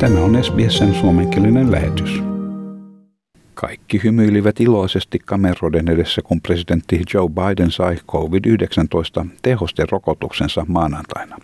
Tämä 0.00 0.20
on 0.20 0.44
SBSn 0.44 0.94
suomenkielinen 0.94 1.72
lähetys. 1.72 2.22
Kaikki 3.54 4.00
hymyilivät 4.04 4.60
iloisesti 4.60 5.18
kameroiden 5.18 5.88
edessä, 5.88 6.22
kun 6.22 6.40
presidentti 6.40 7.02
Joe 7.14 7.28
Biden 7.28 7.70
sai 7.70 7.96
COVID-19 8.12 9.26
tehosterokotuksensa 9.42 10.64
maanantaina. 10.68 11.36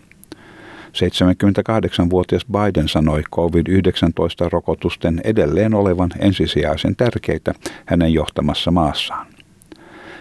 78-vuotias 0.93 2.45
Biden 2.45 2.87
sanoi 2.87 3.21
COVID-19-rokotusten 3.31 5.21
edelleen 5.23 5.73
olevan 5.73 6.09
ensisijaisen 6.19 6.95
tärkeitä 6.95 7.53
hänen 7.85 8.13
johtamassa 8.13 8.71
maassaan. 8.71 9.27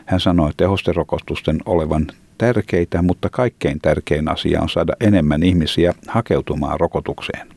Hän 0.07 0.21
sanoi 0.21 0.51
tehosterokotusten 0.57 1.61
olevan 1.67 2.07
tärkeitä, 2.39 3.03
mutta 3.03 3.29
kaikkein 3.31 3.81
tärkein 3.81 4.29
asia 4.29 4.63
on 4.63 4.69
saada 4.69 4.93
enemmän 5.01 5.43
ihmisiä 5.43 5.95
hakeutumaan 6.09 6.81
rokotukseen. 6.81 7.54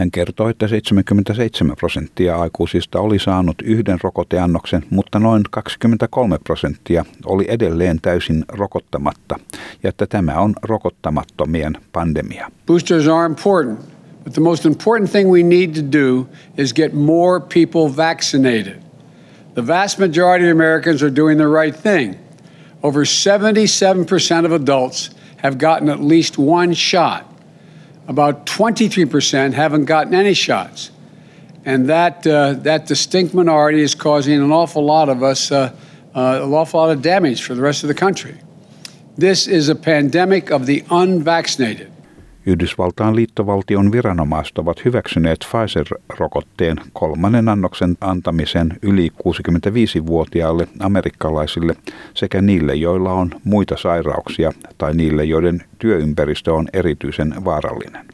Hän 0.00 0.10
kertoi, 0.10 0.50
että 0.50 0.68
77 0.68 1.76
prosenttia 1.76 2.36
aikuisista 2.36 3.00
oli 3.00 3.18
saanut 3.18 3.62
yhden 3.62 3.98
rokoteannoksen, 4.02 4.82
mutta 4.90 5.18
noin 5.18 5.42
23 5.50 6.38
prosenttia 6.44 7.04
oli 7.24 7.44
edelleen 7.48 8.00
täysin 8.02 8.44
rokottamatta, 8.48 9.38
ja 9.82 9.88
että 9.88 10.06
tämä 10.06 10.40
on 10.40 10.54
rokottamattomien 10.62 11.76
pandemia. 11.92 12.50
Boosters 12.66 13.08
are 13.08 13.26
important, 13.26 13.80
but 14.24 14.32
the 14.32 14.42
most 14.42 14.64
important 14.64 15.10
thing 15.10 15.30
we 15.30 15.42
need 15.42 15.70
to 15.74 15.98
do 15.98 16.26
is 16.58 16.74
get 16.74 16.92
more 16.92 17.40
people 17.54 17.96
vaccinated. 17.96 18.78
The 19.54 19.66
vast 19.66 19.98
majority 19.98 20.50
of 20.50 20.56
Americans 20.56 21.02
are 21.02 21.16
doing 21.16 21.40
the 21.40 21.62
right 21.62 21.82
thing. 21.82 22.14
Over 22.82 23.04
77% 23.04 24.46
of 24.46 24.52
adults 24.52 25.16
have 25.36 25.56
gotten 25.56 25.88
at 25.88 26.00
least 26.00 26.38
one 26.38 26.74
shot. 26.74 27.29
About 28.10 28.44
23% 28.44 29.52
haven't 29.52 29.84
gotten 29.84 30.14
any 30.14 30.34
shots. 30.34 30.90
And 31.64 31.88
that, 31.88 32.26
uh, 32.26 32.54
that 32.54 32.86
distinct 32.86 33.34
minority 33.34 33.82
is 33.82 33.94
causing 33.94 34.34
an 34.34 34.50
awful 34.50 34.84
lot 34.84 35.08
of 35.08 35.22
us, 35.22 35.52
uh, 35.52 35.72
uh, 36.12 36.40
an 36.42 36.52
awful 36.52 36.80
lot 36.80 36.90
of 36.90 37.02
damage 37.02 37.44
for 37.44 37.54
the 37.54 37.62
rest 37.62 37.84
of 37.84 37.88
the 37.88 37.94
country. 37.94 38.36
This 39.16 39.46
is 39.46 39.68
a 39.68 39.76
pandemic 39.76 40.50
of 40.50 40.66
the 40.66 40.82
unvaccinated. 40.90 41.92
Yhdysvaltain 42.46 43.16
liittovaltion 43.16 43.92
viranomaiset 43.92 44.58
ovat 44.58 44.84
hyväksyneet 44.84 45.38
Pfizer-rokotteen 45.44 46.76
kolmannen 46.92 47.48
annoksen 47.48 47.96
antamisen 48.00 48.78
yli 48.82 49.10
65-vuotiaille 49.18 50.68
amerikkalaisille 50.78 51.76
sekä 52.14 52.42
niille, 52.42 52.74
joilla 52.74 53.12
on 53.12 53.30
muita 53.44 53.76
sairauksia 53.76 54.52
tai 54.78 54.94
niille, 54.94 55.24
joiden 55.24 55.62
työympäristö 55.78 56.54
on 56.54 56.68
erityisen 56.72 57.34
vaarallinen. 57.44 58.06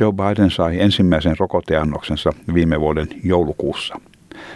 Joe 0.00 0.12
Biden 0.12 0.50
sai 0.50 0.80
ensimmäisen 0.80 1.36
rokoteannoksensa 1.38 2.32
viime 2.54 2.80
vuoden 2.80 3.08
joulukuussa. 3.24 4.00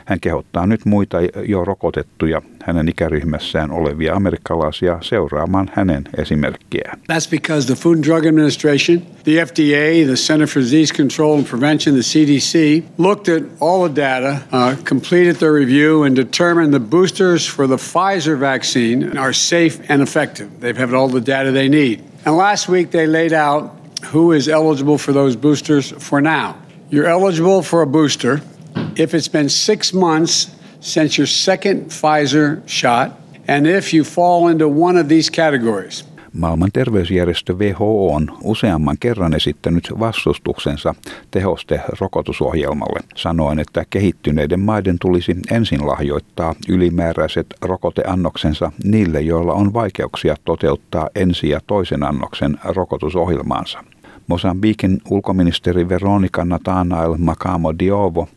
Hän 0.05 0.21
kehottaa 0.21 0.67
nyt 0.67 0.85
muita 0.85 1.19
jo 1.47 1.65
rokotettuja 1.65 2.43
hänen 2.65 2.89
ikäryhmässään 2.89 3.71
olevia 3.71 4.15
amerikkalaisia 4.15 4.99
seuraamaan 5.01 5.71
hänen 5.75 6.05
esimerkkiään. 6.19 6.99
That's 7.13 7.31
because 7.31 7.67
the 7.67 7.75
Food 7.75 7.97
and 7.97 8.05
Drug 8.05 8.27
Administration, 8.27 9.03
the 9.25 9.47
FDA, 9.47 10.07
the 10.07 10.17
Center 10.17 10.47
for 10.47 10.63
Disease 10.63 10.95
Control 10.95 11.39
and 11.39 11.47
Prevention, 11.47 11.95
the 11.95 12.03
CDC, 12.03 12.85
looked 12.99 13.29
at 13.37 13.43
all 13.61 13.89
the 13.89 14.01
data, 14.03 14.37
uh, 14.53 14.77
completed 14.85 15.37
their 15.37 15.53
review, 15.53 16.05
and 16.05 16.17
determined 16.17 16.73
the 16.73 16.87
boosters 16.91 17.47
for 17.47 17.67
the 17.67 17.77
Pfizer 17.77 18.39
vaccine 18.39 19.19
are 19.19 19.33
safe 19.33 19.81
and 19.89 20.03
effective. 20.03 20.49
They've 20.61 20.81
had 20.81 20.95
all 20.95 21.09
the 21.09 21.21
data 21.21 21.53
they 21.53 21.69
need. 21.69 22.01
And 22.25 22.37
last 22.37 22.69
week 22.69 22.91
they 22.91 23.07
laid 23.07 23.33
out 23.33 23.71
who 24.13 24.33
is 24.33 24.49
eligible 24.49 24.99
for 24.99 25.13
those 25.13 25.37
boosters 25.37 25.93
for 25.99 26.21
now. 26.21 26.55
You're 26.91 27.07
eligible 27.07 27.63
for 27.63 27.83
a 27.83 27.87
booster 27.87 28.41
if 28.99 29.15
it's 29.15 29.33
been 29.33 29.51
six 29.51 29.95
months 29.95 30.51
since 30.81 31.19
your 31.19 31.27
second 31.27 31.91
Pfizer 31.91 32.61
shot, 32.67 33.13
and 33.49 33.67
if 33.67 33.95
you 33.95 34.05
fall 34.05 34.51
into 34.51 34.69
one 34.69 35.01
of 35.01 35.09
these 35.09 35.33
categories. 35.33 36.05
Maailman 36.33 36.73
terveysjärjestö 36.73 37.55
WHO 37.55 38.15
on 38.15 38.39
useamman 38.45 38.97
kerran 39.01 39.35
esittänyt 39.35 39.93
vastustuksensa 40.01 40.95
tehoste 41.31 41.81
rokotusohjelmalle, 42.01 43.01
sanoen, 43.17 43.59
että 43.59 43.85
kehittyneiden 43.91 44.61
maiden 44.61 44.99
tulisi 44.99 45.37
ensin 45.51 45.87
lahjoittaa 45.87 46.55
ylimääräiset 46.69 47.47
rokoteannoksensa 47.63 48.73
niille, 48.85 49.21
joilla 49.21 49.53
on 49.53 49.75
vaikeuksia 49.75 50.37
toteuttaa 50.45 51.09
ensi- 51.15 51.49
ja 51.49 51.61
toisen 51.67 52.03
annoksen 52.03 52.59
rokotusohjelmaansa. 52.65 53.85
Mosambikin 54.29 54.99
ulkoministeri 55.11 55.89
Veronica 55.89 56.45
Nathanael 56.45 57.15
Makamo 57.19 57.75
Diovo 57.79 58.29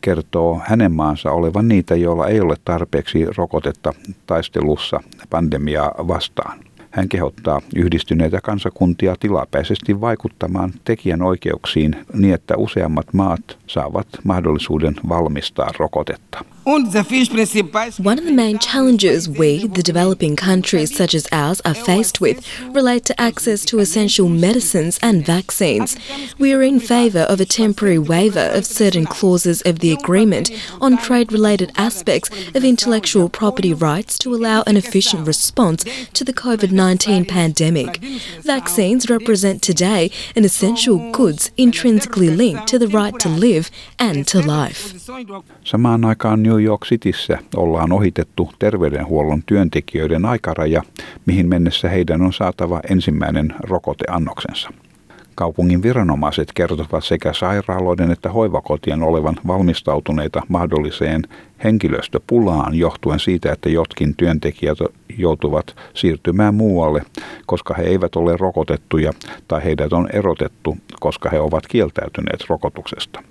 kertoo 0.00 0.60
hänen 0.64 0.92
maansa 0.92 1.30
olevan 1.30 1.68
niitä, 1.68 1.96
joilla 1.96 2.28
ei 2.28 2.40
ole 2.40 2.56
tarpeeksi 2.64 3.26
rokotetta 3.36 3.92
taistelussa 4.26 5.00
pandemiaa 5.30 5.94
vastaan. 6.08 6.58
Hän 6.90 7.08
kehottaa 7.08 7.60
yhdistyneitä 7.76 8.40
kansakuntia 8.40 9.16
tilapäisesti 9.20 10.00
vaikuttamaan 10.00 10.72
tekijän 10.84 11.22
oikeuksiin 11.22 11.96
niin, 12.12 12.34
että 12.34 12.56
useammat 12.56 13.06
maat 13.12 13.58
saavat 13.66 14.06
mahdollisuuden 14.24 14.94
valmistaa 15.08 15.70
rokotetta. 15.78 16.44
One 16.64 16.84
of 16.84 16.92
the 16.92 18.32
main 18.34 18.58
challenges 18.58 19.28
we, 19.28 19.66
the 19.66 19.82
developing 19.82 20.36
countries 20.36 20.94
such 20.94 21.14
as 21.14 21.26
ours, 21.32 21.62
are 21.64 21.74
faced 21.74 22.20
with 22.20 22.46
relate 22.68 23.06
to 23.06 23.18
access 23.18 23.64
to 23.66 23.78
essential 23.78 24.28
medicines 24.28 24.98
and 25.02 25.24
vaccines. 25.24 25.96
We 26.38 26.52
are 26.52 26.62
in 26.62 26.78
favour 26.78 27.20
of 27.20 27.40
a 27.40 27.46
temporary 27.46 27.98
waiver 27.98 28.50
of 28.52 28.66
certain 28.66 29.06
clauses 29.06 29.62
of 29.62 29.78
the 29.78 29.92
agreement 29.92 30.50
on 30.82 30.98
trade 30.98 31.32
related 31.32 31.72
aspects 31.76 32.28
of 32.54 32.62
intellectual 32.62 33.30
property 33.30 33.72
rights 33.72 34.18
to 34.18 34.34
allow 34.34 34.62
an 34.66 34.76
efficient 34.76 35.26
response 35.26 35.84
to 36.12 36.24
the 36.24 36.34
COVID 36.34 36.72
19 36.72 37.24
pandemic. 37.24 37.96
Vaccines 38.42 39.08
represent 39.08 39.62
today 39.62 40.10
an 40.36 40.44
essential 40.44 41.10
goods 41.12 41.50
intrinsically 41.56 42.28
linked 42.28 42.66
to 42.66 42.78
the 42.78 42.88
right 42.88 43.18
to 43.18 43.30
live 43.30 43.70
and 43.98 44.26
to 44.28 44.40
life. 44.40 44.92
Samaan 45.64 46.04
aikaan 46.04 46.49
New 46.50 46.62
York 46.62 46.84
Cityssä 46.84 47.38
ollaan 47.56 47.92
ohitettu 47.92 48.50
terveydenhuollon 48.58 49.42
työntekijöiden 49.46 50.24
aikaraja, 50.24 50.82
mihin 51.26 51.48
mennessä 51.48 51.88
heidän 51.88 52.22
on 52.22 52.32
saatava 52.32 52.80
ensimmäinen 52.90 53.54
rokoteannoksensa. 53.60 54.70
Kaupungin 55.34 55.82
viranomaiset 55.82 56.52
kertovat 56.54 57.04
sekä 57.04 57.32
sairaaloiden 57.32 58.10
että 58.10 58.28
hoivakotien 58.28 59.02
olevan 59.02 59.36
valmistautuneita 59.46 60.42
mahdolliseen 60.48 61.22
henkilöstöpulaan 61.64 62.74
johtuen 62.74 63.20
siitä, 63.20 63.52
että 63.52 63.68
jotkin 63.68 64.16
työntekijät 64.16 64.78
joutuvat 65.18 65.76
siirtymään 65.94 66.54
muualle, 66.54 67.02
koska 67.46 67.74
he 67.74 67.82
eivät 67.82 68.16
ole 68.16 68.36
rokotettuja 68.36 69.12
tai 69.48 69.64
heidät 69.64 69.92
on 69.92 70.08
erotettu, 70.12 70.78
koska 71.00 71.28
he 71.30 71.40
ovat 71.40 71.66
kieltäytyneet 71.66 72.44
rokotuksesta. 72.48 73.22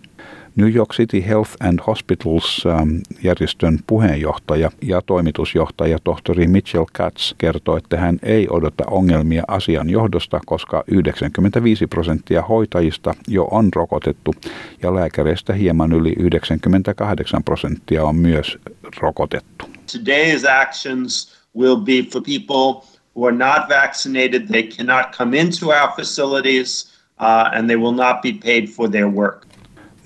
New 0.59 0.75
York 0.75 0.93
City 0.93 1.21
Health 1.27 1.51
and 1.59 1.79
Hospitals 1.87 2.63
ähm, 2.65 2.89
järjestön 3.23 3.79
puheenjohtaja 3.87 4.71
ja 4.81 5.01
toimitusjohtaja 5.01 5.97
tohtori 6.03 6.47
Mitchell 6.47 6.85
Katz 6.93 7.33
kertoi, 7.37 7.77
että 7.77 7.97
hän 7.97 8.19
ei 8.23 8.47
odota 8.49 8.83
ongelmia 8.87 9.43
asian 9.47 9.89
johdosta, 9.89 10.39
koska 10.45 10.83
95 10.87 11.87
prosenttia 11.87 12.41
hoitajista 12.41 13.13
jo 13.27 13.45
on 13.51 13.69
rokotettu 13.73 14.35
ja 14.81 14.95
lääkäreistä 14.95 15.53
hieman 15.53 15.93
yli 15.93 16.13
98 16.19 17.43
prosenttia 17.43 18.03
on 18.03 18.15
myös 18.15 18.57
rokotettu. 18.99 19.65
Today's 19.65 20.61
actions 20.61 21.35
will 21.55 21.75
be 21.75 22.09
for 22.11 22.21
people 22.21 22.87
who 23.15 23.27
are 23.27 23.37
not 23.37 23.69
vaccinated. 23.69 24.47
They 24.47 24.63
cannot 24.63 25.17
come 25.17 25.39
into 25.39 25.65
our 25.65 25.89
facilities 25.95 26.93
uh, 27.21 27.57
and 27.57 27.67
they 27.67 27.77
will 27.77 27.95
not 27.95 28.21
be 28.21 28.33
paid 28.43 28.67
for 28.67 28.89
their 28.89 29.07
work. 29.07 29.48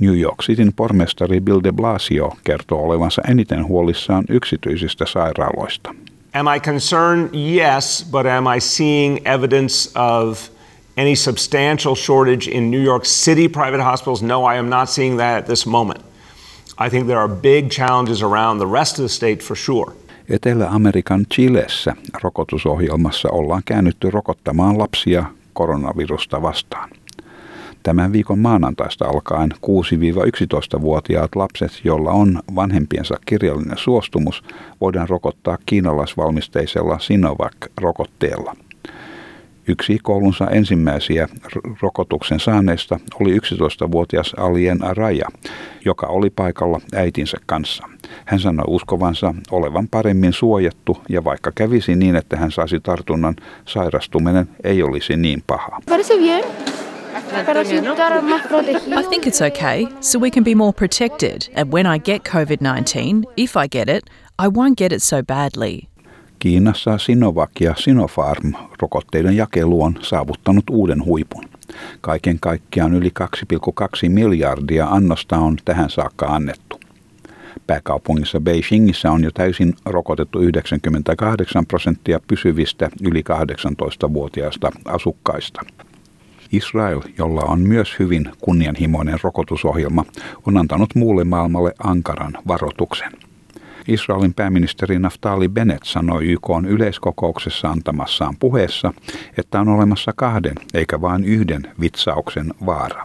New 0.04 0.20
York 0.20 0.42
Cityn 0.42 0.74
pormestari 0.76 1.42
Bill 1.42 1.60
de 1.64 1.72
Blasio 1.72 2.34
kertoo 2.44 2.84
olevansa 2.84 3.22
eniten 3.30 3.68
huolissaan 3.68 4.24
yksityisistä 4.30 5.06
sairaaloista. 5.06 5.96
Am 6.34 6.48
I 6.56 6.60
concerned? 6.60 7.30
Yes, 7.34 8.08
but 8.12 8.26
am 8.26 8.46
I 8.58 8.60
seeing 8.60 9.18
evidence 9.26 10.00
of 10.00 10.50
any 10.98 11.16
substantial 11.16 11.96
shortage 11.96 12.52
in 12.52 12.72
New 12.72 12.84
York 12.84 13.04
City 13.06 13.50
private 13.50 13.84
hospitals? 13.84 14.24
No, 14.24 14.54
I 14.54 14.58
am 14.58 14.70
not 14.70 14.90
seeing 14.90 15.18
that 15.18 15.38
at 15.38 15.46
this 15.46 15.68
moment. 15.68 16.02
I 16.86 16.90
think 16.90 17.08
there 17.08 17.20
are 17.20 17.36
big 17.36 17.70
challenges 17.70 18.22
around 18.24 18.60
the 18.60 18.80
rest 18.80 19.00
of 19.00 19.04
the 19.04 19.10
state 19.10 19.44
for 19.44 19.56
sure. 19.56 19.92
Etelä-Amerikan 20.30 21.26
Chilessä 21.34 21.96
rokotusohjelmassa 22.24 23.30
ollaan 23.30 23.62
käännytty 23.66 24.10
rokottamaan 24.10 24.78
lapsia 24.78 25.26
koronavirusta 25.54 26.42
vastaan. 26.42 26.90
Tämän 27.84 28.14
viikon 28.14 28.40
maanantaista 28.40 29.06
alkaen 29.06 29.52
6-11-vuotiaat 29.52 31.36
lapset, 31.36 31.72
joilla 31.84 32.12
on 32.12 32.40
vanhempiensa 32.56 33.16
kirjallinen 33.26 33.78
suostumus, 33.78 34.44
voidaan 34.82 35.10
rokottaa 35.10 35.58
kiinalaisvalmisteisella 35.66 36.98
Sinovac-rokotteella. 36.98 38.56
Yksi 39.68 40.00
koulunsa 40.04 40.48
ensimmäisiä 40.48 41.28
rokotuksen 41.82 42.40
saaneista 42.40 43.00
oli 43.22 43.38
11-vuotias 43.38 44.34
Alien 44.38 44.84
Araja, 44.84 45.28
joka 45.86 46.08
oli 46.08 46.30
paikalla 46.30 46.80
äitinsä 46.96 47.38
kanssa. 47.46 47.84
Hän 48.26 48.40
sanoi 48.40 48.66
uskovansa 48.68 49.34
olevan 49.52 49.88
paremmin 49.88 50.34
suojattu 50.34 50.98
ja 51.10 51.24
vaikka 51.24 51.52
kävisi 51.56 51.96
niin, 51.96 52.16
että 52.16 52.38
hän 52.38 52.52
saisi 52.52 52.80
tartunnan, 52.80 53.36
sairastuminen 53.66 54.50
ei 54.64 54.84
olisi 54.84 55.18
niin 55.18 55.44
paha. 55.48 55.80
I 57.14 59.04
think 59.10 59.28
it's 59.28 59.42
okay, 59.42 59.88
so 60.02 60.20
we 60.20 60.32
can 60.32 60.44
be 60.44 60.56
more 60.56 60.74
protected. 60.74 61.50
And 61.56 61.72
when 61.72 61.86
I 61.86 62.00
get 62.00 62.24
COVID 62.24 62.62
19, 62.62 63.26
if 63.38 63.56
I 63.56 63.68
get 63.68 63.90
it, 63.90 64.04
I 64.40 64.48
won't 64.48 64.78
get 64.78 64.92
it 64.92 65.04
so 65.04 65.24
badly. 65.24 65.88
Kiinassa 66.40 66.98
Sinovac 66.98 67.50
ja 67.60 67.76
Sinopharm 67.78 68.54
rokotteiden 68.82 69.38
jakelu 69.38 69.84
on 69.84 70.00
saavuttanut 70.02 70.70
uuden 70.70 71.06
huipun. 71.06 71.44
Kaiken 72.02 72.40
kaikkiaan 72.40 72.94
yli 72.94 73.12
2,2 73.20 74.10
miljardia 74.10 74.88
annosta 74.88 75.38
on 75.38 75.58
tähän 75.66 75.90
saakka 75.90 76.26
annettu. 76.26 76.80
Pääkaupungissa 77.68 78.40
Beijingissä 78.40 79.12
on 79.12 79.24
jo 79.24 79.32
täysin 79.34 79.74
rokotettu 79.86 80.40
98 80.40 81.66
prosenttia 81.66 82.20
pysyvistä 82.28 82.90
yli 83.02 83.22
18-vuotiaista 83.22 84.72
asukkaista. 84.86 85.62
Israel, 86.54 87.02
jolla 87.18 87.42
on 87.42 87.60
myös 87.60 88.00
hyvin 88.00 88.32
kunnianhimoinen 88.42 89.20
rokotusohjelma, 89.24 90.06
on 90.48 90.58
antanut 90.58 90.96
muulle 90.96 91.24
maailmalle 91.24 91.74
ankaran 91.84 92.34
varoituksen. 92.48 93.12
Israelin 93.88 94.34
pääministeri 94.34 95.00
Naftali 95.00 95.50
Bennett 95.50 95.84
sanoi 95.84 96.26
YK 96.26 96.48
yleiskokouksessa 96.68 97.70
antamassaan 97.70 98.36
puheessa, 98.40 98.94
että 99.38 99.60
on 99.60 99.68
olemassa 99.68 100.14
kahden 100.16 100.56
eikä 100.74 101.02
vain 101.02 101.24
yhden 101.26 101.62
vitsauksen 101.82 102.54
vaara. 102.66 103.04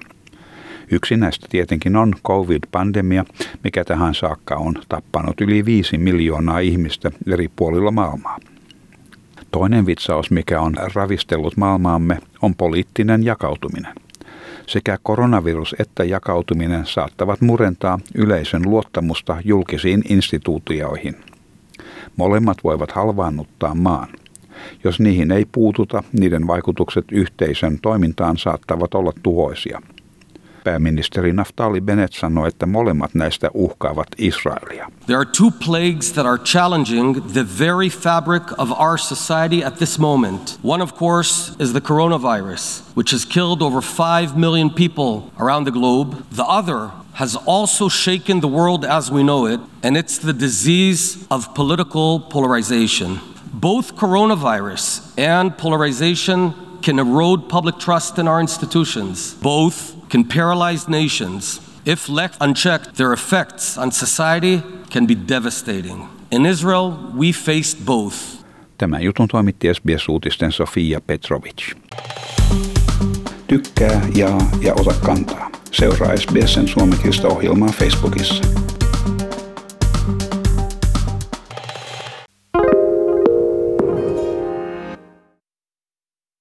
Yksi 0.90 1.16
näistä 1.16 1.46
tietenkin 1.50 1.96
on 1.96 2.14
COVID-pandemia, 2.26 3.24
mikä 3.64 3.84
tähän 3.84 4.14
saakka 4.14 4.56
on 4.56 4.74
tappanut 4.88 5.40
yli 5.40 5.64
viisi 5.64 5.98
miljoonaa 5.98 6.58
ihmistä 6.58 7.10
eri 7.32 7.48
puolilla 7.56 7.90
maailmaa. 7.90 8.38
Toinen 9.50 9.86
vitsaus, 9.86 10.30
mikä 10.30 10.60
on 10.60 10.74
ravistellut 10.94 11.56
maailmaamme, 11.56 12.18
on 12.42 12.54
poliittinen 12.54 13.24
jakautuminen. 13.24 13.94
Sekä 14.66 14.98
koronavirus 15.02 15.76
että 15.78 16.04
jakautuminen 16.04 16.86
saattavat 16.86 17.40
murentaa 17.40 17.98
yleisön 18.14 18.62
luottamusta 18.64 19.36
julkisiin 19.44 20.02
instituutioihin. 20.08 21.16
Molemmat 22.16 22.58
voivat 22.64 22.92
halvaannuttaa 22.92 23.74
maan. 23.74 24.08
Jos 24.84 25.00
niihin 25.00 25.32
ei 25.32 25.46
puututa, 25.52 26.02
niiden 26.12 26.46
vaikutukset 26.46 27.04
yhteisön 27.12 27.78
toimintaan 27.82 28.36
saattavat 28.36 28.94
olla 28.94 29.12
tuhoisia– 29.22 29.82
Pääministeri 30.68 31.32
Naftali 31.32 31.80
Bennett 31.80 32.14
sanoi, 32.14 32.48
että 32.48 32.66
molemmat 32.66 33.14
näistä 33.14 33.50
uhkaavat 33.54 34.06
Israelia. 34.18 34.90
There 35.06 35.20
are 35.20 35.30
two 35.38 35.50
plagues 35.66 36.12
that 36.12 36.26
are 36.26 36.38
challenging 36.38 37.22
the 37.32 37.46
very 37.58 37.88
fabric 37.88 38.42
of 38.58 38.70
our 38.70 38.98
society 38.98 39.64
at 39.64 39.78
this 39.78 39.98
moment. 39.98 40.58
One, 40.64 40.82
of 40.82 40.92
course, 40.94 41.52
is 41.58 41.72
the 41.72 41.80
coronavirus, 41.80 42.84
which 42.96 43.12
has 43.12 43.26
killed 43.26 43.62
over 43.62 43.80
5 43.80 44.36
million 44.36 44.70
people 44.70 45.22
around 45.40 45.64
the 45.64 45.72
globe. 45.80 46.16
The 46.36 46.46
other 46.48 46.90
has 47.12 47.36
also 47.46 47.88
shaken 47.88 48.40
the 48.40 48.48
world 48.48 48.84
as 48.84 49.10
we 49.10 49.22
know 49.22 49.54
it, 49.54 49.60
and 49.82 49.96
it's 49.96 50.18
the 50.18 50.38
disease 50.38 51.18
of 51.30 51.54
political 51.54 52.20
polarization. 52.20 53.18
Both 53.52 53.96
coronavirus 53.96 55.00
and 55.16 55.56
polarization 55.58 56.52
can 56.82 56.98
erode 56.98 57.48
public 57.48 57.78
trust 57.78 58.18
in 58.18 58.28
our 58.28 58.40
institutions. 58.40 59.36
Both 59.42 60.08
can 60.08 60.24
paralyze 60.24 60.88
nations. 60.88 61.60
If 61.84 62.08
left 62.08 62.36
unchecked, 62.40 62.94
their 62.96 63.12
effects 63.12 63.78
on 63.78 63.92
society 63.92 64.62
can 64.90 65.06
be 65.06 65.14
devastating. 65.14 66.08
In 66.30 66.46
Israel, 66.46 66.92
we 67.16 67.32
faced 67.32 67.84
both. 67.86 68.16
Tämän 68.78 69.02
jutun 69.02 69.28
toimitti 69.28 69.74
SBS-uutisten 69.74 70.52
Sofia 70.52 71.00
Petrovic. 71.00 71.74
Tykkää, 73.46 74.08
jaa 74.14 74.50
ja 74.60 74.74
ota 74.74 74.94
kantaa. 74.94 75.50
Seuraa 75.72 76.16
SBSn 76.16 76.68
suomenkielistä 76.68 77.28
ohjelmaa 77.28 77.68
Facebookissa. 77.68 78.44